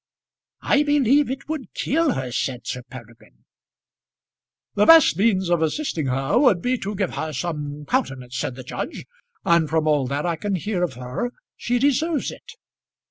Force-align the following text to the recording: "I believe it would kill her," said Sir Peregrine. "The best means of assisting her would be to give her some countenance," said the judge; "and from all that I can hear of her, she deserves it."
"I 0.61 0.81
believe 0.81 1.29
it 1.29 1.47
would 1.47 1.75
kill 1.75 2.13
her," 2.13 2.31
said 2.31 2.65
Sir 2.65 2.81
Peregrine. 2.81 3.45
"The 4.73 4.87
best 4.87 5.15
means 5.15 5.47
of 5.47 5.61
assisting 5.61 6.07
her 6.07 6.39
would 6.39 6.59
be 6.59 6.79
to 6.79 6.95
give 6.95 7.13
her 7.13 7.31
some 7.33 7.85
countenance," 7.85 8.35
said 8.35 8.55
the 8.55 8.63
judge; 8.63 9.05
"and 9.45 9.69
from 9.69 9.87
all 9.87 10.07
that 10.07 10.25
I 10.25 10.37
can 10.37 10.55
hear 10.55 10.81
of 10.81 10.95
her, 10.95 11.31
she 11.55 11.77
deserves 11.77 12.31
it." 12.31 12.53